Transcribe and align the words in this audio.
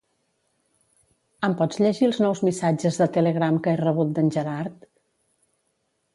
Em 1.47 1.53
pots 1.59 1.81
llegir 1.83 2.07
els 2.07 2.21
nous 2.23 2.41
missatges 2.47 2.99
de 3.03 3.09
Telegram 3.19 3.61
que 3.69 3.75
he 3.75 3.79
rebut 3.83 4.17
d'en 4.19 4.35
Gerard? 4.39 4.91